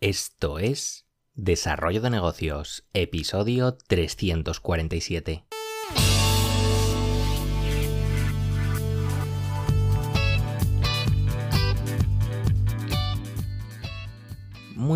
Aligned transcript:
Esto 0.00 0.60
es 0.60 1.06
Desarrollo 1.34 2.00
de 2.00 2.10
Negocios, 2.10 2.84
episodio 2.92 3.76
347. 3.88 5.47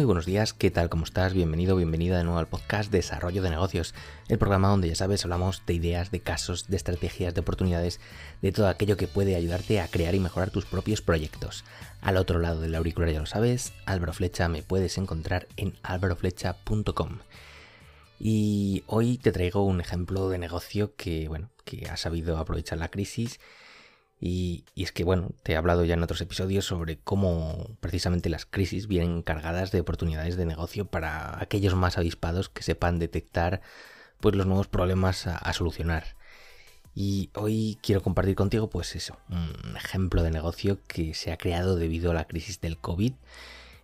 Muy 0.03 0.07
buenos 0.07 0.27
días, 0.27 0.53
¿qué 0.53 0.73
tal? 0.73 0.89
¿Cómo 0.89 1.05
estás? 1.05 1.33
Bienvenido, 1.33 1.77
bienvenida 1.77 2.19
de 2.19 2.25
nuevo 2.25 2.41
al 2.41 2.49
podcast 2.49 2.91
Desarrollo 2.91 3.41
de 3.41 3.51
Negocios, 3.51 3.95
el 4.27 4.37
programa 4.37 4.67
donde 4.67 4.89
ya 4.89 4.97
sabes 4.97 5.23
hablamos 5.23 5.63
de 5.65 5.75
ideas, 5.75 6.11
de 6.11 6.19
casos, 6.19 6.67
de 6.67 6.77
estrategias, 6.77 7.35
de 7.35 7.41
oportunidades, 7.41 8.01
de 8.41 8.51
todo 8.51 8.67
aquello 8.67 8.97
que 8.97 9.07
puede 9.07 9.37
ayudarte 9.37 9.81
a 9.81 9.87
crear 9.87 10.17
y 10.17 10.19
mejorar 10.19 10.51
tus 10.51 10.65
propios 10.65 11.03
proyectos. 11.03 11.63
Al 12.01 12.17
otro 12.17 12.41
lado 12.41 12.61
del 12.61 12.75
auricular 12.75 13.13
ya 13.13 13.21
lo 13.21 13.27
sabes, 13.27 13.75
Álvaro 13.87 14.13
Flecha 14.13 14.49
me 14.49 14.65
puedes 14.65 14.99
encontrar 14.99 15.47
en 15.57 15.75
álvaroflecha.com. 15.85 17.19
Y 18.19 18.83
hoy 18.89 19.19
te 19.19 19.31
traigo 19.31 19.65
un 19.65 19.81
ejemplo 19.81 20.29
de 20.31 20.39
negocio 20.39 20.97
que, 20.97 21.29
bueno, 21.29 21.51
que 21.65 21.89
ha 21.89 21.97
sabido 21.97 22.39
aprovechar 22.39 22.79
la 22.79 22.89
crisis 22.89 23.39
y, 24.25 24.65
es 24.77 24.93
que, 24.93 25.03
bueno, 25.03 25.31
te 25.43 25.53
he 25.53 25.57
hablado 25.57 25.85
ya 25.85 25.95
en 25.95 26.03
otros 26.05 26.21
episodios 26.21 26.65
sobre 26.65 26.97
cómo 26.97 27.77
precisamente 27.81 28.29
las 28.29 28.47
crisis 28.47 28.87
vienen 28.87 29.23
cargadas 29.23 29.73
de 29.73 29.81
oportunidades 29.81 30.37
de 30.37 30.47
negocio 30.47 30.85
para 30.85 31.43
aquellos 31.43 31.75
más 31.75 31.99
avispados 31.99 32.49
que 32.49 32.63
sepan 32.63 33.01
detectar 33.01 33.63
pues 34.21 34.37
los 34.37 34.47
nuevos 34.47 34.69
problemas 34.69 35.27
a, 35.27 35.53
solucionar. 35.53 36.15
Y 36.95 37.31
hoy 37.35 37.79
quiero 37.83 38.01
compartir 38.01 38.37
contigo, 38.37 38.71
pues 38.71 38.95
eso, 38.95 39.19
un 39.29 39.77
ejemplo 39.77 40.23
de 40.23 40.31
negocio 40.31 40.79
que 40.87 41.15
se 41.15 41.33
ha 41.33 41.37
creado 41.37 41.75
debido 41.75 42.13
a 42.13 42.15
la 42.15 42.29
crisis 42.29 42.61
del 42.61 42.79
COVID, 42.79 43.15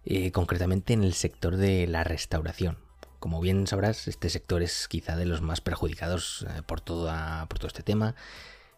eh, 0.04 0.30
concretamente 0.30 0.92
en 0.92 1.02
el 1.02 1.14
sector 1.14 1.56
de 1.56 1.88
la 1.88 2.04
restauración. 2.04 2.78
Como 3.18 3.40
bien 3.40 3.66
sabrás, 3.66 4.06
este 4.06 4.30
sector 4.30 4.62
es 4.62 4.86
quizá 4.86 5.16
de 5.16 5.26
los 5.26 5.42
más 5.42 5.60
perjudicados 5.60 6.46
eh, 6.48 6.62
por, 6.64 6.80
toda, 6.80 7.46
por 7.46 7.58
todo 7.58 7.66
este 7.66 7.82
tema 7.82 8.14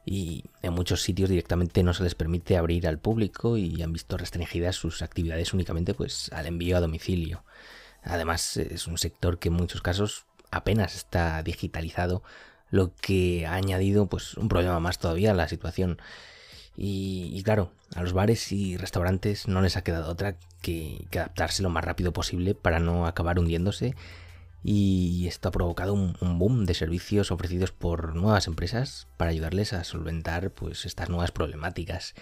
y 0.04 0.44
en 0.62 0.72
muchos 0.72 1.02
sitios 1.02 1.28
directamente 1.28 1.82
no 1.82 1.94
se 1.94 2.02
les 2.02 2.14
permite 2.14 2.56
abrir 2.56 2.88
al 2.88 2.98
público 2.98 3.56
y 3.56 3.82
han 3.82 3.92
visto 3.92 4.16
restringidas 4.16 4.76
sus 4.76 5.02
actividades 5.02 5.52
únicamente 5.52 5.94
pues 5.94 6.30
al 6.32 6.46
envío 6.46 6.76
a 6.76 6.80
domicilio. 6.80 7.44
Además 8.02 8.56
es 8.56 8.86
un 8.86 8.98
sector 8.98 9.38
que 9.38 9.48
en 9.48 9.54
muchos 9.54 9.82
casos 9.82 10.24
apenas 10.50 10.96
está 10.96 11.42
digitalizado, 11.42 12.22
lo 12.70 12.94
que 12.94 13.46
ha 13.46 13.54
añadido 13.54 14.06
pues 14.06 14.34
un 14.34 14.48
problema 14.48 14.80
más 14.80 14.98
todavía 14.98 15.32
a 15.32 15.34
la 15.34 15.48
situación. 15.48 16.00
Y, 16.76 17.42
claro, 17.42 17.72
a 17.94 18.02
los 18.02 18.14
bares 18.14 18.52
y 18.52 18.78
restaurantes 18.78 19.48
no 19.48 19.60
les 19.60 19.76
ha 19.76 19.82
quedado 19.82 20.10
otra 20.10 20.36
que, 20.62 21.04
que 21.10 21.18
adaptarse 21.18 21.62
lo 21.62 21.68
más 21.68 21.84
rápido 21.84 22.12
posible 22.12 22.54
para 22.54 22.78
no 22.78 23.06
acabar 23.06 23.38
hundiéndose 23.38 23.94
y 24.62 25.26
esto 25.26 25.48
ha 25.48 25.52
provocado 25.52 25.94
un, 25.94 26.38
boom 26.38 26.66
de 26.66 26.74
servicios 26.74 27.30
ofrecidos 27.30 27.72
por 27.72 28.14
nuevas 28.14 28.46
empresas 28.46 29.08
para 29.16 29.30
ayudarles 29.30 29.72
a 29.72 29.84
solventar 29.84 30.50
pues 30.52 30.84
estas 30.84 31.08
nuevas 31.08 31.30
problemáticas. 31.30 32.14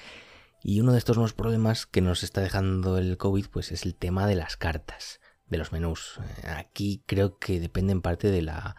Y 0.63 0.81
uno 0.81 0.93
de 0.93 0.99
estos 0.99 1.17
nuevos 1.17 1.35
problemas 1.35 1.87
que 1.87 2.01
nos 2.01 2.23
está 2.23 2.41
dejando 2.41 2.99
el 2.99 3.17
COVID 3.17 3.47
pues 3.47 3.73
es 3.73 3.85
el 3.85 3.95
tema 3.95 4.27
de 4.27 4.37
las 4.37 4.57
cartas, 4.57 5.21
de 5.49 5.59
los 5.59 5.73
menús. 5.73 6.21
Aquí 6.45 7.03
creo 7.07 7.39
que 7.39 7.61
depende 7.61 7.93
en 7.93 8.03
parte 8.03 8.31
de 8.31 8.43
la 8.43 8.77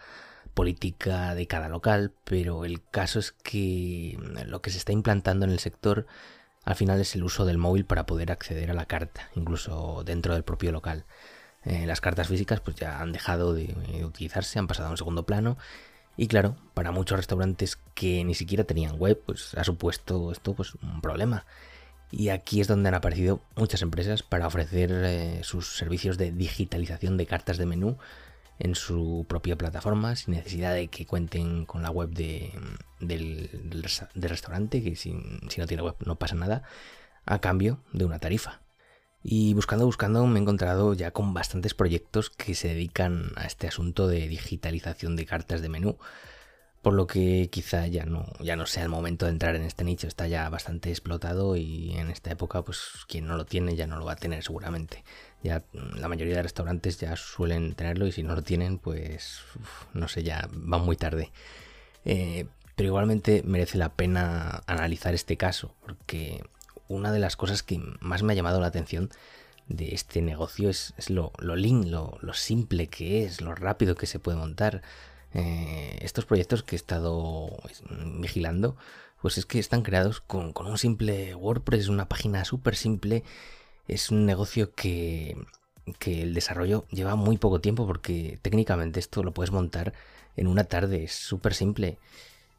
política 0.53 1.35
de 1.35 1.47
cada 1.47 1.69
local, 1.69 2.13
pero 2.23 2.65
el 2.65 2.83
caso 2.89 3.19
es 3.19 3.31
que 3.31 4.17
lo 4.45 4.61
que 4.61 4.71
se 4.71 4.77
está 4.77 4.91
implantando 4.91 5.45
en 5.45 5.51
el 5.51 5.59
sector 5.59 6.05
al 6.65 6.75
final 6.75 6.99
es 6.99 7.15
el 7.15 7.23
uso 7.23 7.45
del 7.45 7.57
móvil 7.57 7.85
para 7.85 8.05
poder 8.05 8.31
acceder 8.31 8.69
a 8.69 8.73
la 8.73 8.85
carta, 8.85 9.29
incluso 9.35 10.03
dentro 10.05 10.33
del 10.33 10.43
propio 10.43 10.71
local. 10.71 11.05
Eh, 11.65 11.85
las 11.85 12.01
cartas 12.01 12.27
físicas 12.27 12.61
pues 12.61 12.77
ya 12.77 13.01
han 13.01 13.11
dejado 13.11 13.53
de, 13.53 13.75
utilizarse, 14.05 14.59
han 14.59 14.67
pasado 14.67 14.87
a 14.87 14.91
un 14.91 14.97
segundo 14.97 15.25
plano. 15.25 15.57
Y 16.17 16.27
claro, 16.27 16.57
para 16.73 16.91
muchos 16.91 17.17
restaurantes 17.17 17.77
que 17.93 18.23
ni 18.23 18.35
siquiera 18.35 18.63
tenían 18.63 18.97
web, 18.97 19.21
pues 19.25 19.55
ha 19.55 19.63
supuesto 19.63 20.31
esto 20.31 20.53
pues 20.53 20.75
un 20.75 21.01
problema. 21.01 21.45
Y 22.11 22.29
aquí 22.29 22.59
es 22.59 22.67
donde 22.67 22.89
han 22.89 22.95
aparecido 22.95 23.41
muchas 23.55 23.81
empresas 23.81 24.23
para 24.23 24.47
ofrecer 24.47 24.91
eh, 24.91 25.41
sus 25.43 25.77
servicios 25.77 26.17
de 26.17 26.31
digitalización 26.31 27.17
de 27.17 27.27
cartas 27.27 27.57
de 27.57 27.65
menú 27.65 27.97
en 28.57 28.75
su 28.75 29.25
propia 29.29 29.57
plataforma 29.57 30.15
sin 30.15 30.33
necesidad 30.33 30.73
de 30.73 30.89
que 30.89 31.05
cuenten 31.05 31.65
con 31.65 31.81
la 31.83 31.91
web 31.91 32.09
de, 32.09 32.51
del, 32.99 33.49
restaurante, 34.15 34.83
que 34.83 34.95
si 34.95 35.13
no 35.13 35.67
tiene 35.67 35.83
web 35.83 35.95
no 36.05 36.17
pasa 36.17 36.35
nada, 36.35 36.63
a 37.25 37.39
cambio 37.39 37.79
de 37.93 38.05
una 38.05 38.19
tarifa. 38.19 38.59
Y 39.21 39.53
buscando, 39.53 39.85
buscando, 39.85 40.25
me 40.27 40.39
he 40.39 40.41
encontrado 40.41 40.93
ya 40.93 41.11
con 41.11 41.33
bastantes 41.33 41.73
proyectos 41.73 42.29
que 42.29 42.55
se 42.55 42.69
dedican 42.69 43.31
a 43.35 43.45
este 43.45 43.67
asunto 43.67 44.07
de 44.07 44.27
digitalización 44.27 45.15
de 45.15 45.25
cartas 45.25 45.61
de 45.61 45.69
menú. 45.69 45.97
Por 46.81 46.93
lo 46.93 47.07
que 47.07 47.49
quizá 47.51 47.87
ya 47.87 48.05
no, 48.05 48.25
ya 48.39 48.55
no 48.55 48.65
sea 48.65 48.83
el 48.83 48.89
momento 48.89 49.25
de 49.25 49.31
entrar 49.31 49.55
en 49.55 49.63
este 49.63 49.83
nicho, 49.83 50.07
está 50.07 50.27
ya 50.29 50.47
bastante 50.49 50.89
explotado 50.89 51.57
y 51.57 51.91
en 51.97 52.09
esta 52.09 52.31
época, 52.31 52.61
pues 52.61 52.79
quien 53.09 53.27
no 53.27 53.35
lo 53.35 53.45
tiene 53.45 53.75
ya 53.75 53.85
no 53.85 53.97
lo 53.97 54.05
va 54.05 54.13
a 54.13 54.15
tener 54.15 54.43
seguramente. 54.43 55.03
Ya 55.43 55.63
la 55.73 56.07
mayoría 56.07 56.37
de 56.37 56.43
restaurantes 56.43 56.97
ya 56.97 57.17
suelen 57.17 57.73
tenerlo 57.75 58.07
y 58.07 58.13
si 58.13 58.23
no 58.23 58.33
lo 58.33 58.43
tienen, 58.43 58.77
pues 58.77 59.41
no 59.93 60.07
sé, 60.07 60.23
ya 60.23 60.47
va 60.53 60.77
muy 60.77 60.95
tarde. 60.95 61.31
Eh, 62.05 62.45
pero 62.77 62.87
igualmente 62.87 63.43
merece 63.45 63.77
la 63.77 63.93
pena 63.93 64.63
analizar 64.65 65.13
este 65.13 65.35
caso, 65.35 65.75
porque 65.81 66.41
una 66.89 67.13
de 67.13 67.19
las 67.19 67.37
cosas 67.37 67.63
que 67.63 67.79
más 68.01 68.23
me 68.23 68.33
ha 68.33 68.35
llamado 68.35 68.59
la 68.59 68.67
atención 68.67 69.09
de 69.69 69.93
este 69.93 70.21
negocio 70.21 70.69
es, 70.69 70.93
lo, 71.09 71.31
lo 71.37 71.55
lo, 71.55 72.33
simple 72.33 72.87
que 72.87 73.23
es, 73.23 73.39
lo 73.39 73.55
rápido 73.55 73.95
que 73.95 74.07
se 74.07 74.19
puede 74.19 74.37
montar. 74.37 74.81
Eh, 75.33 75.99
estos 76.01 76.25
proyectos 76.25 76.63
que 76.63 76.75
he 76.75 76.77
estado 76.77 77.55
pues, 77.61 77.83
vigilando, 78.19 78.75
pues 79.21 79.37
es 79.37 79.45
que 79.45 79.59
están 79.59 79.83
creados 79.83 80.21
con, 80.21 80.53
un 80.57 80.77
simple 80.77 81.35
WordPress, 81.35 81.87
una 81.87 82.09
página 82.09 82.43
súper 82.43 82.75
simple. 82.75 83.23
Es 83.87 84.09
un 84.09 84.25
negocio 84.25 84.73
que, 84.73 85.37
que 85.99 86.23
el 86.23 86.33
desarrollo 86.33 86.85
lleva 86.89 87.15
muy 87.15 87.37
poco 87.37 87.61
tiempo 87.61 87.85
porque 87.85 88.39
técnicamente 88.41 88.99
esto 88.99 89.23
lo 89.23 89.33
puedes 89.33 89.51
montar 89.51 89.93
en 90.35 90.47
una 90.47 90.63
tarde, 90.63 91.03
es 91.03 91.13
súper 91.13 91.53
simple. 91.53 91.99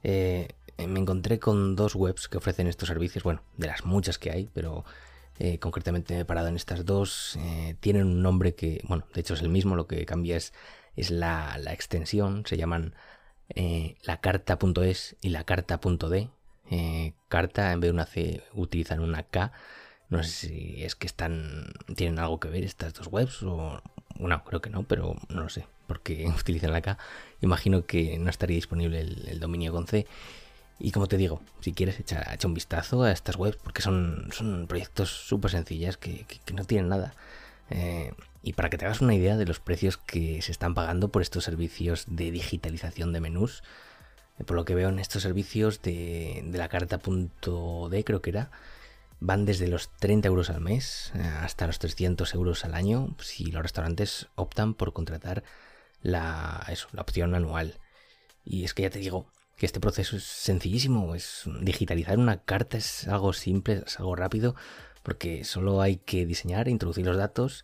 Eh, 0.03 0.49
me 0.87 1.01
encontré 1.01 1.39
con 1.39 1.77
dos 1.77 1.95
webs 1.95 2.29
que 2.29 2.39
ofrecen 2.39 2.67
estos 2.67 2.89
servicios, 2.89 3.25
bueno, 3.25 3.43
de 3.57 3.67
las 3.67 3.85
muchas 3.85 4.19
que 4.19 4.31
hay, 4.31 4.51
pero 4.53 4.85
eh, 5.39 5.59
concretamente 5.59 6.15
me 6.15 6.21
he 6.21 6.25
parado 6.25 6.49
en 6.49 6.57
estas 6.57 6.85
dos. 6.85 7.37
Eh, 7.37 7.75
tienen 7.81 8.07
un 8.07 8.23
nombre 8.23 8.55
que, 8.55 8.83
bueno, 8.87 9.07
de 9.15 9.21
hecho 9.23 9.35
es 9.35 9.41
el 9.41 9.49
mismo, 9.49 9.75
lo 9.75 9.87
que 9.87 10.05
cambia 10.05 10.37
es, 10.37 10.53
es 10.97 11.11
la, 11.11 11.59
extensión, 11.73 12.45
se 12.47 12.57
llaman 12.57 12.95
la 14.05 14.21
carta.es 14.21 15.17
y 15.21 15.31
la 15.31 15.43
carta.d. 15.45 16.29
carta 17.29 17.73
en 17.73 17.81
vez 17.81 17.89
de 17.89 17.93
una 17.93 18.07
C 18.07 18.45
utilizan 18.53 19.01
una 19.01 19.25
K. 19.25 19.53
No 20.09 20.23
sé 20.23 20.49
si 20.49 20.85
es 20.85 20.95
que 20.95 21.07
están 21.07 21.73
tienen 21.97 22.19
algo 22.19 22.39
que 22.39 22.49
ver 22.49 22.65
estas 22.65 22.93
dos 22.95 23.09
webs 23.09 23.43
o 23.43 23.81
no, 24.19 24.45
creo 24.45 24.61
que 24.61 24.71
no, 24.71 24.83
pero 24.83 25.17
no 25.29 25.43
lo 25.43 25.49
sé, 25.49 25.67
porque 25.87 26.29
utilizan 26.39 26.73
la 26.73 26.83
K. 26.83 26.99
Imagino 27.41 27.87
que 27.87 28.19
no 28.19 28.31
estaría 28.31 28.57
disponible 28.57 29.01
el 29.01 29.41
dominio 29.41 29.73
con 29.73 29.87
C. 29.87 30.07
Y 30.81 30.93
como 30.93 31.07
te 31.07 31.19
digo, 31.19 31.43
si 31.61 31.73
quieres 31.73 32.01
echar, 32.01 32.27
un 32.45 32.55
vistazo 32.55 33.03
a 33.03 33.13
estas 33.13 33.37
webs, 33.37 33.59
porque 33.63 33.83
son, 33.83 34.31
son 34.33 34.67
proyectos 34.67 35.11
súper 35.11 35.51
sencillas 35.51 35.99
que, 35.99 36.25
no 36.55 36.65
tienen 36.65 36.89
nada. 36.89 37.15
Eh, 37.69 38.13
y 38.43 38.55
para 38.55 38.71
que 38.71 38.79
te 38.79 38.87
hagas 38.87 39.03
una 39.03 39.15
idea 39.15 39.37
de 39.37 39.45
los 39.45 39.61
precios 39.61 39.99
que 39.99 40.41
se 40.41 40.51
están 40.51 40.75
pagando 40.75 41.11
por 41.11 41.21
estos 41.21 41.45
servicios 41.45 42.07
de 42.09 42.31
digitalización 42.31 43.13
de 43.13 43.21
menús, 43.21 43.63
eh, 44.39 44.45
por 44.45 44.57
lo 44.57 44.65
que 44.65 44.75
veo 44.75 44.89
en 44.89 44.99
estos 44.99 45.23
servicios 45.23 45.83
de, 45.83 46.43
de 46.47 46.59
la 46.59 46.69
carta.d 46.69 48.05
creo 48.05 48.23
que 48.23 48.31
era, 48.31 48.51
van 49.21 49.45
desde 49.45 49.69
los 49.69 49.91
30 49.99 50.29
euros 50.29 50.49
al 50.49 50.62
mes 50.62 51.12
eh, 51.15 51.21
hasta 51.21 51.67
los 51.67 51.79
300 51.79 52.35
euros 52.35 52.65
al 52.65 52.75
año 52.75 53.15
si 53.21 53.45
los 53.47 53.62
restaurantes 53.62 54.29
optan 54.35 54.73
por 54.73 54.94
contratar 54.94 55.44
la, 56.03 56.65
eso, 56.69 56.88
la 56.93 57.03
opción 57.03 57.35
anual. 57.35 57.79
Y 58.44 58.65
es 58.65 58.73
que 58.73 58.83
ya 58.83 58.91
te 58.91 58.99
digo, 58.99 59.26
que 59.61 59.67
este 59.67 59.79
proceso 59.79 60.17
es 60.17 60.25
sencillísimo, 60.25 61.15
es 61.15 61.43
digitalizar 61.61 62.19
una 62.19 62.39
carta 62.39 62.79
es 62.79 63.07
algo 63.09 63.35
simple, 63.35 63.83
es 63.87 63.99
algo 63.99 64.17
rápido, 64.17 64.57
porque 65.03 65.45
solo 65.45 65.83
hay 65.83 65.97
que 65.99 66.25
diseñar, 66.25 66.67
introducir 66.67 67.05
los 67.05 67.19
datos 67.19 67.62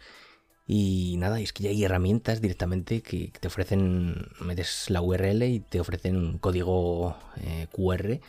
y 0.67 1.17
nada, 1.17 1.41
es 1.41 1.55
que 1.55 1.63
ya 1.63 1.71
hay 1.71 1.83
herramientas 1.85 2.43
directamente 2.43 3.01
que 3.01 3.33
te 3.41 3.49
ofrecen, 3.49 4.29
metes 4.41 4.91
la 4.91 5.01
URL 5.01 5.43
y 5.45 5.61
te 5.61 5.81
ofrecen 5.81 6.19
un 6.19 6.37
código 6.37 7.17
eh, 7.41 7.67
QR 7.73 8.21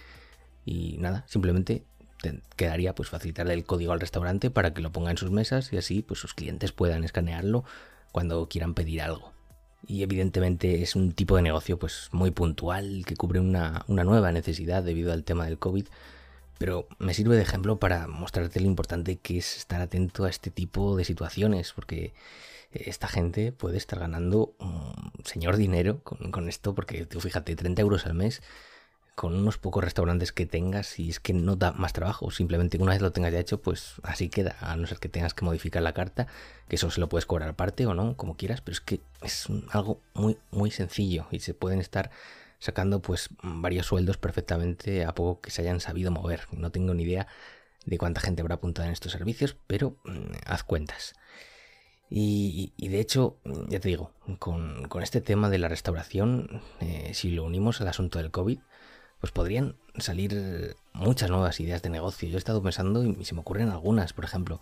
y 0.64 0.96
nada, 1.00 1.26
simplemente 1.28 1.84
te 2.22 2.40
quedaría 2.56 2.96
pues 2.96 3.10
facilitarle 3.10 3.54
el 3.54 3.66
código 3.66 3.92
al 3.92 4.00
restaurante 4.00 4.50
para 4.50 4.74
que 4.74 4.82
lo 4.82 4.94
ponga 4.94 5.12
en 5.12 5.18
sus 5.18 5.30
mesas 5.30 5.74
y 5.74 5.78
así 5.78 6.04
pues 6.04 6.22
sus 6.22 6.34
clientes 6.34 6.72
puedan 6.72 7.04
escanearlo 7.04 7.66
cuando 8.14 8.48
quieran 8.48 8.76
pedir 8.76 9.02
algo 9.02 9.37
y 9.88 10.04
evidentemente 10.04 10.84
es 10.84 10.96
un 10.96 11.14
tipo 11.14 11.38
de 11.38 11.42
negocio 11.42 11.80
pues 11.80 12.10
muy 12.12 12.32
puntual 12.32 13.04
que 13.06 13.16
cubre 13.16 13.40
una, 13.40 13.86
nueva 13.88 14.32
necesidad 14.32 14.84
debido 14.84 15.14
al 15.14 15.24
tema 15.24 15.46
del 15.46 15.58
COVID. 15.58 15.88
Pero 16.58 16.88
me 17.00 17.14
sirve 17.14 17.36
de 17.36 17.44
ejemplo 17.44 17.80
para 17.80 18.08
mostrarte 18.08 18.60
lo 18.60 18.68
importante 18.68 19.18
que 19.18 19.38
es 19.38 19.58
estar 19.58 19.80
atento 19.82 20.26
a 20.26 20.30
este 20.30 20.50
tipo 20.50 20.98
de 20.98 21.06
situaciones, 21.06 21.72
porque 21.74 22.14
esta 22.72 23.08
gente 23.08 23.52
puede 23.52 23.78
estar 23.78 24.00
ganando 24.00 24.54
un 24.60 25.12
señor 25.24 25.56
dinero 25.56 26.02
con, 26.04 26.50
esto, 26.50 26.76
porque 26.76 27.06
tú 27.06 27.22
fíjate, 27.22 27.56
30 27.56 27.82
euros 27.82 28.06
al 28.06 28.16
mes 28.16 28.42
con 29.18 29.34
unos 29.34 29.58
pocos 29.58 29.84
restaurantes 29.84 30.32
que 30.32 30.46
tengas 30.46 31.00
y 31.00 31.10
es 31.10 31.20
que 31.20 31.34
no 31.34 31.56
da 31.56 31.72
más 31.72 31.92
trabajo, 31.92 32.30
simplemente 32.30 32.78
una 32.78 32.92
vez 32.92 33.02
lo 33.02 33.12
tengas 33.12 33.34
ya 33.34 33.40
hecho, 33.40 33.60
pues 33.60 33.96
así 34.04 34.30
queda, 34.30 34.56
a 34.60 34.76
no 34.76 34.86
ser 34.86 35.00
que 35.00 35.10
tengas 35.10 35.34
que 35.34 35.44
modificar 35.44 35.82
la 35.82 35.96
carta, 35.96 36.28
que 36.68 36.76
eso 36.76 36.92
se 36.92 37.00
lo 37.00 37.10
puedes 37.10 37.26
cobrar 37.26 37.50
aparte 37.50 37.88
o 37.88 37.96
no, 37.96 38.16
como 38.16 38.38
quieras, 38.38 38.62
pero 38.62 38.74
es 38.74 38.80
que 38.80 39.02
es 39.24 39.48
algo 39.72 40.00
muy, 40.14 40.38
muy 40.52 40.70
sencillo 40.70 41.26
y 41.32 41.40
se 41.40 41.56
pueden 41.56 41.80
estar 41.80 42.12
sacando 42.60 43.02
pues 43.02 43.30
varios 43.42 43.88
sueldos 43.88 44.18
perfectamente 44.18 45.04
a 45.04 45.16
poco 45.16 45.42
que 45.42 45.50
se 45.50 45.64
hayan 45.64 45.80
sabido 45.80 46.12
mover. 46.12 46.42
No 46.52 46.70
tengo 46.70 46.94
ni 46.94 47.02
idea 47.02 47.26
de 47.88 47.98
cuánta 47.98 48.22
gente 48.22 48.44
habrá 48.44 48.56
apuntado 48.56 48.86
en 48.86 48.94
estos 48.94 49.14
servicios, 49.14 49.58
pero 49.66 49.98
mm, 50.04 50.34
haz 50.46 50.64
cuentas. 50.64 51.16
Y, 52.10 52.72
de 52.78 53.00
hecho, 53.00 53.38
ya 53.68 53.80
te 53.80 53.90
digo, 53.90 54.12
con, 54.40 54.88
este 55.02 55.22
tema 55.22 55.50
de 55.50 55.58
la 55.58 55.68
restauración, 55.68 56.62
eh, 56.80 57.12
si 57.14 57.32
lo 57.32 57.44
unimos 57.44 57.82
al 57.82 57.90
asunto 57.90 58.20
del 58.20 58.32
COVID, 58.32 58.60
pues 59.20 59.32
podrían 59.32 59.76
salir 59.98 60.76
muchas 60.94 61.30
nuevas 61.30 61.60
ideas 61.60 61.82
de 61.82 61.90
negocio. 61.90 62.30
Yo 62.30 62.36
he 62.36 62.38
estado 62.38 62.62
pensando 62.62 63.04
y 63.04 63.26
se 63.26 63.34
me 63.34 63.42
ocurren 63.42 63.70
algunas, 63.70 64.14
por 64.14 64.26
ejemplo, 64.26 64.62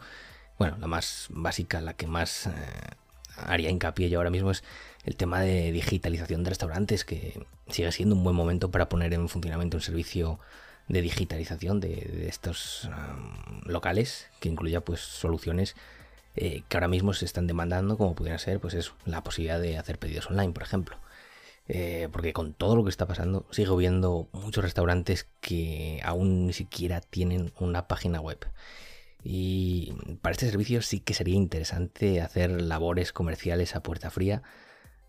bueno, 0.58 0.78
la 0.80 0.88
más 0.88 1.28
básica, 1.30 1.82
la 1.82 1.94
que 1.94 2.08
más 2.08 2.48
eh, 2.48 2.52
haría 3.38 3.70
hincapié 3.70 4.10
yo 4.10 4.20
ahora 4.20 4.30
mismo 4.30 4.52
es 4.52 4.64
el 5.04 5.16
tema 5.16 5.42
de 5.42 5.72
digitalización 5.72 6.44
de 6.44 6.50
restaurantes, 6.50 7.04
que 7.06 7.46
sigue 7.70 7.92
siendo 7.92 8.16
un 8.16 8.24
buen 8.24 8.36
momento 8.36 8.72
para 8.72 8.90
poner 8.90 9.14
en 9.14 9.28
funcionamiento 9.30 9.78
un 9.78 9.82
servicio 9.82 10.40
de 10.88 11.02
digitalización 11.02 11.80
de, 11.80 12.28
estos 12.28 12.90
locales 13.64 14.28
que 14.40 14.50
incluya 14.50 14.82
pues 14.82 15.00
soluciones 15.00 15.76
eh, 16.36 16.64
que 16.68 16.78
ahora 16.78 16.88
mismo 16.88 17.14
se 17.14 17.26
están 17.26 17.48
demandando 17.48 17.98
como 17.98 18.14
pudiera 18.14 18.38
ser 18.38 18.60
pues 18.60 18.76
eso, 18.76 18.94
la 19.06 19.24
posibilidad 19.24 19.60
de 19.60 19.78
hacer 19.78 19.98
pedidos 19.98 20.30
online 20.30 20.54
por 20.54 20.62
ejemplo 20.62 20.98
eh, 21.68 22.10
porque 22.12 22.34
con 22.34 22.54
todo 22.54 22.76
lo 22.76 22.84
que 22.84 22.90
está 22.90 23.08
pasando, 23.08 23.48
sigo 23.52 23.76
viendo 23.76 24.30
muchos 24.34 24.64
restaurantes 24.64 25.28
que 25.42 26.00
aún 26.04 26.46
ni 26.48 26.54
siquiera 26.54 27.02
tienen 27.02 27.52
una 27.60 27.88
página 27.88 28.22
web. 28.22 28.46
Y 29.24 29.94
para 30.22 30.34
este 30.34 30.50
servicio 30.50 30.84
sí 30.84 31.00
que 31.00 31.16
sería 31.16 31.36
interesante 31.36 32.22
hacer 32.22 32.62
labores 32.62 33.12
comerciales 33.12 33.76
a 33.76 33.82
puerta 33.82 34.12
fría, 34.12 34.44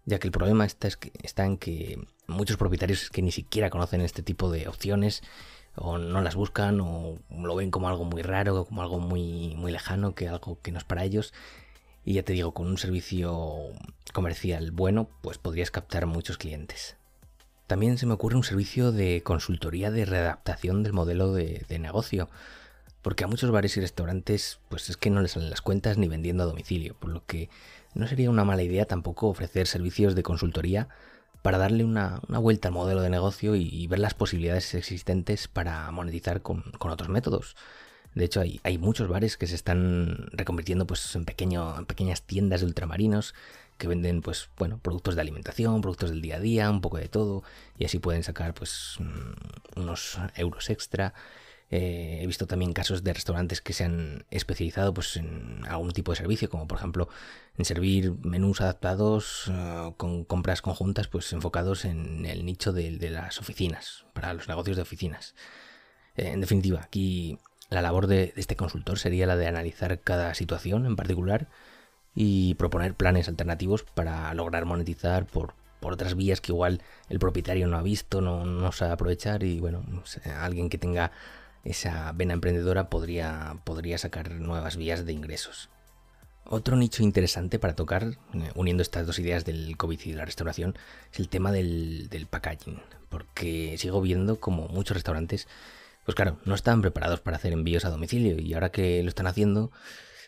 ya 0.06 0.18
que 0.18 0.28
el 0.28 0.32
problema 0.32 0.64
está, 0.64 0.88
es 0.88 0.96
que, 0.96 1.12
está 1.22 1.44
en 1.44 1.58
que 1.58 1.98
muchos 2.26 2.56
propietarios 2.56 3.10
que 3.10 3.20
ni 3.20 3.32
siquiera 3.32 3.68
conocen 3.68 4.00
este 4.00 4.22
tipo 4.22 4.50
de 4.50 4.68
opciones 4.68 5.22
o 5.74 5.98
no 5.98 6.22
las 6.22 6.36
buscan 6.36 6.80
o 6.80 7.18
lo 7.30 7.54
ven 7.54 7.70
como 7.70 7.88
algo 7.88 8.04
muy 8.04 8.22
raro, 8.22 8.64
como 8.64 8.80
algo 8.80 8.98
muy, 8.98 9.54
muy 9.56 9.72
lejano, 9.72 10.14
que 10.14 10.28
algo 10.28 10.58
que 10.62 10.72
no 10.72 10.78
es 10.78 10.84
para 10.84 11.04
ellos 11.04 11.34
y 12.06 12.14
ya 12.14 12.22
te 12.22 12.32
digo, 12.32 12.54
con 12.54 12.68
un 12.68 12.78
servicio 12.78 13.72
comercial 14.14 14.70
bueno, 14.70 15.10
pues 15.22 15.38
podrías 15.38 15.72
captar 15.72 16.06
muchos 16.06 16.38
clientes. 16.38 16.96
También 17.66 17.98
se 17.98 18.06
me 18.06 18.14
ocurre 18.14 18.36
un 18.36 18.44
servicio 18.44 18.92
de 18.92 19.24
consultoría 19.24 19.90
de 19.90 20.04
readaptación 20.04 20.84
del 20.84 20.92
modelo 20.92 21.32
de, 21.32 21.66
negocio, 21.80 22.30
porque 23.02 23.24
a 23.24 23.26
muchos 23.26 23.50
bares 23.50 23.76
y 23.76 23.80
restaurantes 23.80 24.60
pues 24.68 24.88
es 24.88 24.96
que 24.96 25.10
no 25.10 25.20
les 25.20 25.32
salen 25.32 25.50
las 25.50 25.62
cuentas 25.62 25.98
ni 25.98 26.06
vendiendo 26.06 26.44
a 26.44 26.46
domicilio, 26.46 26.94
por 26.94 27.10
lo 27.10 27.26
que 27.26 27.50
no 27.94 28.06
sería 28.06 28.30
una 28.30 28.44
mala 28.44 28.62
idea 28.62 28.84
tampoco 28.84 29.26
ofrecer 29.26 29.66
servicios 29.66 30.14
de 30.14 30.22
consultoría 30.22 30.88
para 31.42 31.58
darle 31.58 31.82
una, 31.82 32.20
vuelta 32.28 32.68
al 32.68 32.74
modelo 32.74 33.02
de 33.02 33.10
negocio 33.10 33.56
y, 33.56 33.84
ver 33.88 33.98
las 33.98 34.14
posibilidades 34.14 34.74
existentes 34.74 35.48
para 35.48 35.90
monetizar 35.90 36.40
con 36.40 36.62
otros 36.78 37.08
métodos. 37.08 37.56
De 38.16 38.24
hecho, 38.24 38.40
hay, 38.40 38.60
hay 38.64 38.78
muchos 38.78 39.08
bares 39.08 39.36
que 39.36 39.46
se 39.46 39.54
están 39.54 40.28
reconvirtiendo 40.32 40.86
pues, 40.86 41.14
en, 41.14 41.26
pequeñas 41.26 42.22
tiendas 42.22 42.60
de 42.60 42.66
ultramarinos 42.66 43.34
que 43.76 43.88
venden 43.88 44.22
pues 44.22 44.48
bueno 44.56 44.78
productos 44.78 45.16
de 45.16 45.20
alimentación 45.20 45.82
productos 45.82 46.08
del 46.08 46.22
día 46.22 46.36
a 46.36 46.40
día 46.40 46.70
un 46.70 46.80
poco 46.80 46.96
de 46.96 47.08
todo 47.08 47.42
y 47.76 47.84
así 47.84 47.98
pueden 47.98 48.22
sacar 48.22 48.54
pues 48.54 48.96
mm, 48.98 49.80
unos 49.80 50.18
euros 50.34 50.70
extra. 50.70 51.12
Eh, 51.68 52.20
he 52.22 52.26
visto 52.26 52.46
también 52.46 52.72
casos 52.72 53.04
de 53.04 53.12
restaurantes 53.12 53.60
que 53.60 53.74
se 53.74 53.84
han 53.84 54.24
especializado 54.30 54.94
pues 54.94 55.18
en 55.18 55.60
algún 55.68 55.90
tipo 55.90 56.12
de 56.12 56.16
servicio 56.16 56.48
como 56.48 56.66
por 56.66 56.78
ejemplo 56.78 57.10
en 57.58 57.66
servir 57.66 58.14
menús 58.22 58.62
adaptados 58.62 59.50
eh, 59.50 59.92
con 59.98 60.24
compras 60.24 60.62
conjuntas 60.62 61.08
pues 61.08 61.30
enfocados 61.34 61.84
en 61.84 62.24
el 62.24 62.46
nicho 62.46 62.72
de, 62.72 63.10
las 63.10 63.40
oficinas 63.40 64.06
para 64.14 64.32
los 64.32 64.48
negocios 64.48 64.76
de 64.76 64.82
oficinas. 64.84 65.34
Eh, 66.14 66.28
en 66.28 66.40
definitiva 66.40 66.80
aquí 66.80 67.38
la 67.68 67.82
labor 67.82 68.06
de, 68.06 68.32
este 68.36 68.56
consultor 68.56 68.98
sería 68.98 69.26
la 69.26 69.36
de 69.36 69.46
analizar 69.46 70.00
cada 70.00 70.34
situación 70.34 70.86
en 70.86 70.96
particular 70.96 71.48
y 72.14 72.54
proponer 72.54 72.94
planes 72.94 73.28
alternativos 73.28 73.82
para 73.82 74.32
lograr 74.34 74.64
monetizar 74.64 75.26
por, 75.26 75.54
otras 75.82 76.16
vías 76.16 76.40
que 76.40 76.50
igual 76.50 76.82
el 77.08 77.20
propietario 77.20 77.68
no 77.68 77.76
ha 77.76 77.82
visto, 77.82 78.20
no, 78.20 78.44
no 78.44 78.72
sabe 78.72 78.92
aprovechar 78.92 79.44
y 79.44 79.60
bueno, 79.60 79.84
alguien 80.40 80.68
que 80.68 80.78
tenga 80.78 81.12
esa 81.62 82.10
vena 82.10 82.34
emprendedora 82.34 82.90
podría, 82.90 83.58
podría 83.62 83.96
sacar 83.96 84.32
nuevas 84.32 84.76
vías 84.76 85.06
de 85.06 85.12
ingresos. 85.12 85.68
Otro 86.44 86.76
nicho 86.76 87.02
interesante 87.02 87.58
para 87.58 87.74
tocar, 87.74 88.04
eh, 88.34 88.50
uniendo 88.54 88.82
estas 88.82 89.06
dos 89.06 89.18
ideas 89.18 89.44
del 89.44 89.76
COVID 89.76 90.00
y 90.04 90.10
de 90.10 90.16
la 90.16 90.24
restauración, 90.24 90.76
es 91.12 91.20
el 91.20 91.28
tema 91.28 91.52
del, 91.52 92.08
del 92.08 92.26
packaging, 92.26 92.80
porque 93.08 93.76
sigo 93.78 94.00
viendo 94.00 94.40
como 94.40 94.68
muchos 94.68 94.96
restaurantes 94.96 95.48
pues 96.06 96.14
claro, 96.14 96.38
no 96.44 96.54
están 96.54 96.80
preparados 96.80 97.20
para 97.20 97.36
hacer 97.36 97.52
envíos 97.52 97.84
a 97.84 97.90
domicilio 97.90 98.38
y 98.38 98.54
ahora 98.54 98.70
que 98.70 99.02
lo 99.02 99.08
están 99.08 99.26
haciendo, 99.26 99.72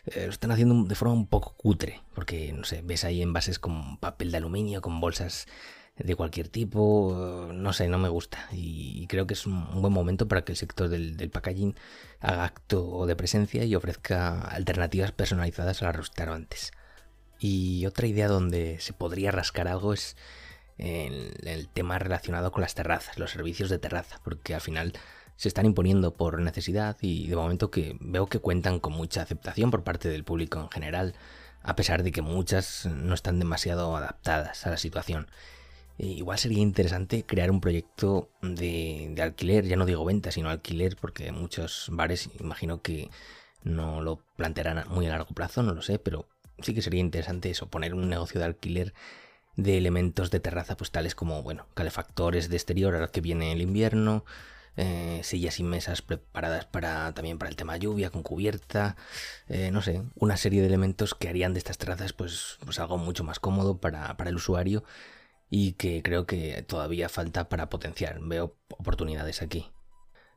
eh, 0.05 0.25
lo 0.25 0.31
están 0.31 0.51
haciendo 0.51 0.83
de 0.83 0.95
forma 0.95 1.13
un 1.13 1.25
poco 1.25 1.55
cutre, 1.55 2.03
porque 2.13 2.53
no 2.53 2.65
sé, 2.65 2.81
ves 2.83 3.05
ahí 3.05 3.21
envases 3.21 3.59
con 3.59 3.97
papel 3.97 4.31
de 4.31 4.37
aluminio, 4.37 4.81
con 4.81 4.99
bolsas 4.99 5.47
de 5.95 6.15
cualquier 6.15 6.49
tipo, 6.49 7.49
no 7.53 7.73
sé, 7.73 7.87
no 7.87 7.97
me 7.97 8.09
gusta. 8.09 8.47
Y 8.51 9.05
creo 9.07 9.27
que 9.27 9.33
es 9.33 9.45
un 9.45 9.81
buen 9.81 9.93
momento 9.93 10.27
para 10.27 10.43
que 10.43 10.53
el 10.53 10.57
sector 10.57 10.89
del, 10.89 11.29
packaging 11.29 11.75
haga 12.19 12.45
acto 12.45 13.05
de 13.05 13.15
presencia 13.15 13.63
y 13.63 13.75
ofrezca 13.75 14.39
alternativas 14.41 15.11
personalizadas 15.11 15.81
a 15.81 15.87
los 15.87 15.95
restaurantes. 15.95 16.71
Y 17.39 17.85
otra 17.85 18.07
idea 18.07 18.27
donde 18.27 18.79
se 18.79 18.93
podría 18.93 19.31
rascar 19.31 19.67
algo 19.67 19.93
es 19.93 20.17
el, 20.79 21.35
el 21.45 21.69
tema 21.69 21.99
relacionado 21.99 22.51
con 22.51 22.61
las 22.61 22.73
terrazas, 22.73 23.19
los 23.19 23.31
servicios 23.31 23.69
de 23.69 23.79
terraza, 23.79 24.19
porque 24.23 24.55
al 24.55 24.61
final 24.61 24.93
se 25.39 25.47
están 25.47 25.65
imponiendo 25.65 26.13
por 26.15 26.41
necesidad 26.41 26.97
y 26.99 27.27
de 27.27 27.35
momento 27.37 27.71
que 27.71 27.95
veo 28.01 28.27
que 28.27 28.39
cuentan 28.39 28.81
con 28.81 28.91
mucha 28.91 29.21
aceptación 29.21 29.71
por 29.71 29.85
parte 29.85 30.09
del 30.09 30.25
público 30.25 30.59
en 30.59 30.69
general, 30.69 31.15
a 31.61 31.77
pesar 31.77 32.03
de 32.03 32.11
que 32.11 32.21
muchas 32.21 32.85
no 32.87 33.13
están 33.13 33.39
demasiado 33.39 33.95
adaptadas 33.95 34.67
a 34.67 34.69
la 34.69 34.75
situación. 34.75 35.27
E 35.97 36.07
igual 36.07 36.39
sería 36.39 36.59
interesante 36.59 37.25
crear 37.25 37.51
un 37.51 37.61
proyecto 37.61 38.29
de, 38.41 39.15
alquiler, 39.21 39.65
ya 39.65 39.77
no 39.77 39.85
digo 39.85 40.03
venta, 40.03 40.29
sino 40.31 40.49
alquiler, 40.49 40.97
porque 40.99 41.31
muchos 41.31 41.87
bares 41.89 42.29
imagino 42.41 42.81
que 42.81 43.09
no 43.63 44.01
lo 44.01 44.17
plantearán 44.35 44.89
muy 44.89 45.05
a 45.07 45.11
largo 45.11 45.33
plazo, 45.33 45.63
no 45.63 45.73
lo 45.73 45.81
sé, 45.81 45.99
pero 45.99 46.27
sí 46.61 46.73
que 46.73 46.81
sería 46.81 46.99
interesante 46.99 47.49
eso, 47.49 47.69
poner 47.69 47.93
un 47.93 48.09
negocio 48.09 48.41
de 48.41 48.45
alquiler 48.45 48.93
de 49.63 49.77
elementos 49.77 50.31
de 50.31 50.39
terraza, 50.39 50.77
pues 50.77 50.91
tales 50.91 51.15
como, 51.15 51.43
bueno, 51.43 51.67
calefactores 51.73 52.49
de 52.49 52.55
exterior 52.55 52.93
ahora 52.95 53.07
que 53.09 53.21
viene 53.21 53.51
el 53.51 53.61
invierno, 53.61 54.25
eh, 54.77 55.19
sillas 55.23 55.59
y 55.59 55.63
mesas 55.63 56.01
preparadas 56.01 56.65
para 56.65 57.13
también 57.13 57.37
para 57.37 57.49
el 57.49 57.55
tema 57.57 57.75
lluvia, 57.77 58.09
con 58.11 58.23
cubierta, 58.23 58.95
eh, 59.49 59.71
no 59.71 59.81
sé, 59.81 60.03
una 60.15 60.37
serie 60.37 60.61
de 60.61 60.67
elementos 60.67 61.15
que 61.15 61.27
harían 61.27 61.53
de 61.53 61.59
estas 61.59 61.77
terrazas 61.77 62.13
pues, 62.13 62.57
pues 62.63 62.79
algo 62.79 62.97
mucho 62.97 63.23
más 63.23 63.39
cómodo 63.39 63.79
para, 63.79 64.15
el 64.25 64.35
usuario 64.35 64.83
y 65.49 65.73
que 65.73 66.01
creo 66.03 66.25
que 66.25 66.63
todavía 66.63 67.09
falta 67.09 67.49
para 67.49 67.69
potenciar. 67.69 68.19
Veo 68.21 68.55
oportunidades 68.69 69.41
aquí. 69.41 69.69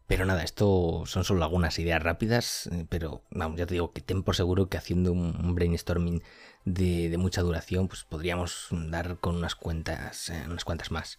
Pero 0.06 0.26
nada, 0.26 0.42
esto 0.42 1.04
son 1.06 1.24
solo 1.24 1.44
algunas 1.44 1.78
ideas 1.78 2.02
rápidas, 2.02 2.66
eh, 2.66 2.86
pero 2.88 3.22
vamos, 3.30 3.58
ya 3.58 3.66
te 3.66 3.74
digo 3.74 3.92
que 3.92 4.00
ten 4.00 4.22
por 4.22 4.36
seguro 4.36 4.68
que 4.68 4.76
haciendo 4.76 5.12
un 5.12 5.54
brainstorming 5.54 6.22
de, 6.64 7.08
de 7.08 7.18
mucha 7.18 7.42
duración, 7.42 7.88
pues 7.88 8.04
podríamos 8.04 8.68
dar 8.70 9.18
con 9.18 9.36
unas 9.36 9.54
cuentas, 9.54 10.30
unas 10.46 10.64
cuantas 10.64 10.90
más. 10.90 11.18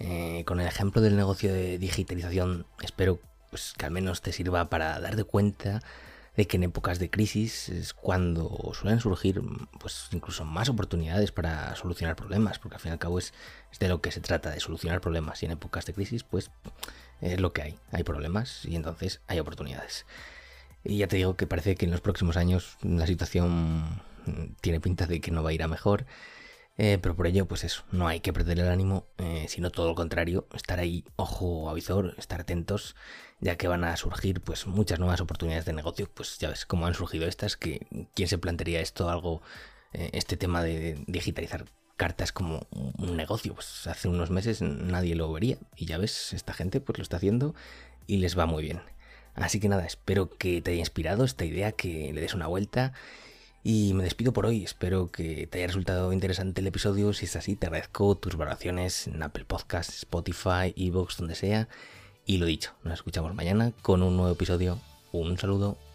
Eh, 0.00 0.44
con 0.46 0.60
el 0.60 0.66
ejemplo 0.66 1.02
del 1.02 1.16
negocio 1.16 1.52
de 1.52 1.78
digitalización, 1.78 2.66
espero 2.82 3.18
pues, 3.50 3.74
que 3.76 3.86
al 3.86 3.90
menos 3.90 4.22
te 4.22 4.32
sirva 4.32 4.68
para 4.70 5.00
darte 5.00 5.24
cuenta 5.24 5.82
de 6.38 6.46
que 6.46 6.56
en 6.56 6.62
épocas 6.62 7.00
de 7.00 7.10
crisis 7.10 7.68
es 7.68 7.92
cuando 7.92 8.70
suelen 8.72 9.00
surgir 9.00 9.42
pues 9.80 10.06
incluso 10.12 10.44
más 10.44 10.68
oportunidades 10.68 11.32
para 11.32 11.74
solucionar 11.74 12.14
problemas, 12.14 12.60
porque 12.60 12.76
al 12.76 12.80
fin 12.80 12.90
y 12.90 12.92
al 12.92 13.00
cabo 13.00 13.18
es, 13.18 13.34
de 13.80 13.88
lo 13.88 14.00
que 14.00 14.12
se 14.12 14.20
trata, 14.20 14.52
de 14.52 14.60
solucionar 14.60 15.00
problemas. 15.00 15.42
Y 15.42 15.46
en 15.46 15.52
épocas 15.52 15.84
de 15.86 15.94
crisis, 15.94 16.22
pues 16.22 16.52
es 17.20 17.40
lo 17.40 17.52
que 17.52 17.62
hay. 17.62 17.74
Hay 17.90 18.04
problemas 18.04 18.64
y 18.64 18.76
entonces 18.76 19.20
hay 19.26 19.40
oportunidades. 19.40 20.06
Y 20.84 20.98
ya 20.98 21.08
te 21.08 21.16
digo 21.16 21.34
que 21.34 21.48
parece 21.48 21.74
que 21.74 21.86
en 21.86 21.90
los 21.90 22.02
próximos 22.02 22.36
años 22.36 22.78
la 22.82 23.08
situación 23.08 24.00
tiene 24.60 24.78
pinta 24.78 25.08
de 25.08 25.20
que 25.20 25.32
no 25.32 25.42
va 25.42 25.50
a 25.50 25.54
ir 25.54 25.64
a 25.64 25.66
mejor 25.66 26.06
Eh, 26.80 26.98
pero 27.02 27.16
por 27.16 27.26
ello, 27.26 27.46
pues 27.46 27.64
eso, 27.64 27.82
no 27.90 28.06
hay 28.06 28.20
que 28.20 28.32
perder 28.32 28.60
el 28.60 28.68
ánimo, 28.68 29.08
eh, 29.18 29.46
sino 29.48 29.70
todo 29.70 29.88
lo 29.88 29.94
contrario, 29.96 30.46
estar 30.54 30.78
ahí, 30.78 31.04
ojo 31.16 31.68
a 31.68 31.74
visor, 31.74 32.14
estar 32.18 32.40
atentos, 32.40 32.94
ya 33.40 33.56
que 33.56 33.66
van 33.66 33.82
a 33.82 33.96
surgir 33.96 34.40
pues 34.40 34.68
muchas 34.68 35.00
nuevas 35.00 35.20
oportunidades 35.20 35.64
de 35.64 35.72
negocio, 35.72 36.08
pues 36.14 36.38
ya 36.38 36.48
ves 36.50 36.66
cómo 36.66 36.86
han 36.86 36.94
surgido 36.94 37.26
estas, 37.26 37.56
que 37.56 37.88
quién 38.14 38.28
se 38.28 38.38
plantearía 38.38 38.80
esto, 38.80 39.10
algo, 39.10 39.42
eh, 39.92 40.10
este 40.12 40.36
tema 40.36 40.62
de 40.62 41.02
digitalizar 41.08 41.64
cartas 41.96 42.30
como 42.30 42.68
un 42.70 43.16
negocio, 43.16 43.54
pues 43.54 43.88
hace 43.88 44.06
unos 44.06 44.30
meses 44.30 44.62
nadie 44.62 45.16
lo 45.16 45.32
vería, 45.32 45.58
y 45.74 45.86
ya 45.86 45.98
ves, 45.98 46.32
esta 46.32 46.52
gente 46.54 46.80
pues 46.80 46.96
lo 46.96 47.02
está 47.02 47.16
haciendo 47.16 47.56
y 48.06 48.18
les 48.18 48.38
va 48.38 48.46
muy 48.46 48.62
bien. 48.62 48.80
Así 49.34 49.58
que 49.58 49.68
nada, 49.68 49.84
espero 49.84 50.30
que 50.30 50.62
te 50.62 50.70
haya 50.70 50.80
inspirado 50.80 51.24
esta 51.24 51.44
idea, 51.44 51.72
que 51.72 52.12
le 52.12 52.20
des 52.20 52.34
una 52.34 52.46
vuelta 52.46 52.92
y 53.64 53.92
me 53.94 54.04
despido 54.04 54.32
por 54.32 54.46
hoy. 54.46 54.64
Espero 54.64 55.10
que 55.10 55.46
te 55.46 55.58
haya 55.58 55.66
resultado 55.66 56.12
interesante 56.12 56.60
el 56.60 56.66
episodio. 56.66 57.12
Si 57.12 57.26
es 57.26 57.36
así, 57.36 57.56
te 57.56 57.66
agradezco 57.66 58.14
tus 58.16 58.36
valoraciones 58.36 59.06
en 59.06 59.22
Apple 59.22 59.44
Podcasts, 59.44 59.98
Spotify, 59.98 60.74
Evox, 60.76 61.16
donde 61.16 61.34
sea. 61.34 61.68
Y 62.26 62.38
lo 62.38 62.46
dicho, 62.46 62.72
nos 62.84 62.94
escuchamos 62.94 63.34
mañana 63.34 63.72
con 63.82 64.02
un 64.02 64.16
nuevo 64.16 64.32
episodio. 64.32 64.78
Un 65.12 65.38
saludo. 65.38 65.87